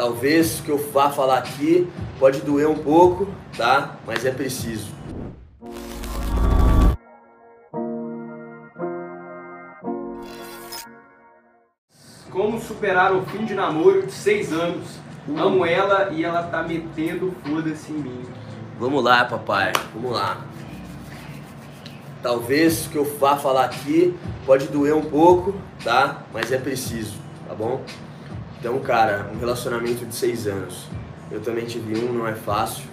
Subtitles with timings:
[0.00, 1.86] Talvez o que eu vá falar aqui
[2.18, 3.96] pode doer um pouco, tá?
[4.06, 4.90] Mas é preciso.
[12.30, 14.88] Como superar o fim de namoro de seis anos?
[15.36, 18.22] Amo ela e ela tá metendo foda-se em mim.
[18.78, 19.74] Vamos lá, papai.
[19.94, 20.40] Vamos lá.
[22.22, 25.54] Talvez o que eu vá falar aqui pode doer um pouco,
[25.84, 26.22] tá?
[26.32, 27.84] Mas é preciso, tá bom?
[28.60, 30.86] Então, cara, um relacionamento de seis anos.
[31.30, 32.84] Eu também tive um, não é fácil.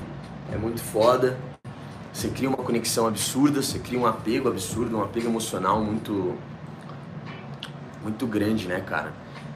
[0.49, 1.37] É muito foda.
[2.13, 6.35] Você cria uma conexão absurda, você cria um apego absurdo, um apego emocional muito
[8.01, 9.11] muito grande, né, cara?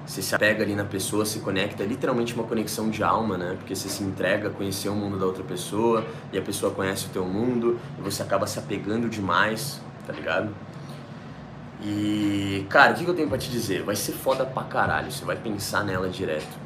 [0.05, 3.55] Você se apega ali na pessoa, se conecta, é literalmente uma conexão de alma, né?
[3.57, 7.05] Porque você se entrega a conhecer o mundo da outra pessoa e a pessoa conhece
[7.05, 10.49] o teu mundo e você acaba se apegando demais, tá ligado?
[11.81, 13.83] E, cara, o que eu tenho pra te dizer?
[13.83, 16.59] Vai ser foda pra caralho, você vai pensar nela direto.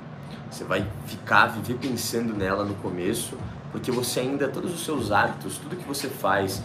[0.51, 3.37] Você vai ficar, viver pensando nela no começo,
[3.71, 6.61] porque você ainda, todos os seus hábitos, tudo que você faz,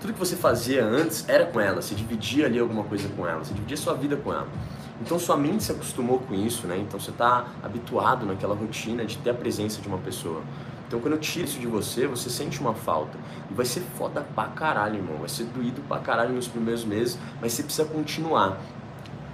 [0.00, 3.42] tudo que você fazia antes era com ela, você dividia ali alguma coisa com ela,
[3.42, 4.48] você dividia sua vida com ela.
[5.00, 6.78] Então sua mente se acostumou com isso, né?
[6.78, 10.42] Então você está habituado naquela rotina de ter a presença de uma pessoa.
[10.86, 13.16] Então quando eu tiro isso de você, você sente uma falta.
[13.50, 15.18] E vai ser foda pra caralho, irmão.
[15.18, 18.58] Vai ser doído pra caralho nos primeiros meses, mas você precisa continuar.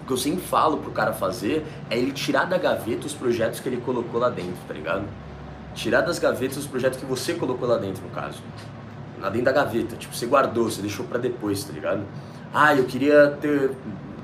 [0.02, 3.60] O que eu sempre falo pro cara fazer é ele tirar da gaveta os projetos
[3.60, 5.04] que ele colocou lá dentro, tá ligado?
[5.74, 8.42] Tirar das gavetas os projetos que você colocou lá dentro, no caso.
[9.20, 9.94] Lá dentro da gaveta.
[9.96, 12.02] Tipo, você guardou, você deixou para depois, tá ligado?
[12.52, 13.70] Ah, eu queria ter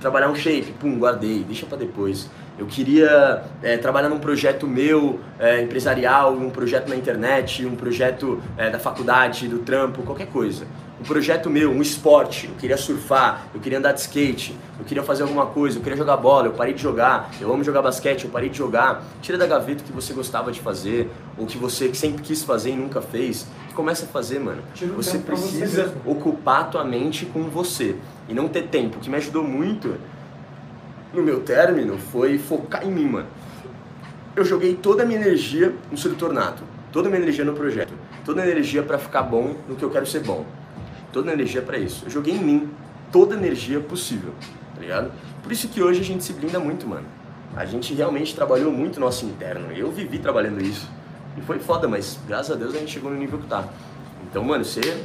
[0.00, 2.28] trabalhar um shape, pum, guardei, deixa para depois.
[2.58, 8.42] Eu queria é, trabalhar num projeto meu, é, empresarial, um projeto na internet, um projeto
[8.56, 10.66] é, da faculdade, do trampo, qualquer coisa.
[10.98, 15.02] Um projeto meu, um esporte, eu queria surfar, eu queria andar de skate, eu queria
[15.02, 18.24] fazer alguma coisa, eu queria jogar bola, eu parei de jogar, eu amo jogar basquete,
[18.24, 19.04] eu parei de jogar.
[19.20, 22.70] Tira da gaveta o que você gostava de fazer, ou que você sempre quis fazer
[22.70, 23.46] e nunca fez.
[23.68, 24.62] E começa a fazer, mano.
[24.96, 28.96] Você precisa você ocupar a tua mente com você e não ter tempo.
[28.96, 29.96] O que me ajudou muito
[31.16, 33.28] no meu término foi focar em mim, mano.
[34.34, 36.32] Eu joguei toda a minha energia no sedutor
[36.92, 37.92] toda a minha energia no projeto,
[38.24, 40.44] toda a energia para ficar bom no que eu quero ser bom,
[41.12, 42.04] toda a energia para isso.
[42.04, 42.70] Eu joguei em mim
[43.10, 44.32] toda a energia possível,
[44.74, 45.10] tá ligado?
[45.42, 47.06] Por isso que hoje a gente se blinda muito, mano.
[47.54, 49.72] A gente realmente trabalhou muito nosso interno.
[49.72, 50.86] Eu vivi trabalhando isso.
[51.38, 53.64] E foi foda, mas graças a Deus a gente chegou no nível que tá.
[54.28, 55.04] Então, mano, você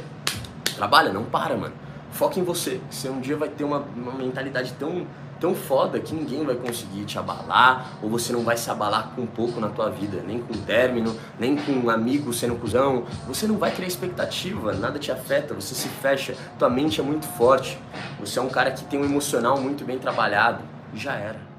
[0.76, 1.74] trabalha, não para, mano.
[2.10, 2.80] Foca em você.
[2.90, 5.06] Você um dia vai ter uma, uma mentalidade tão,
[5.42, 9.26] tão foda que ninguém vai conseguir te abalar, ou você não vai se abalar com
[9.26, 13.02] pouco na tua vida, nem com término, nem com um amigo sendo cuzão.
[13.26, 17.26] Você não vai criar expectativa, nada te afeta, você se fecha, tua mente é muito
[17.26, 17.76] forte.
[18.20, 20.62] Você é um cara que tem um emocional muito bem trabalhado.
[20.94, 21.51] Já era.